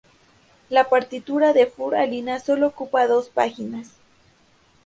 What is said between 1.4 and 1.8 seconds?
de